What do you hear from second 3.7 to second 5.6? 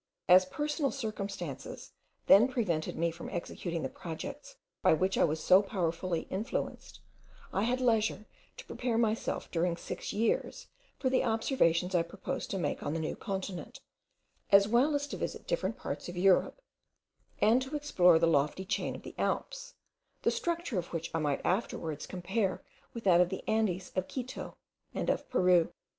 the projects by which I was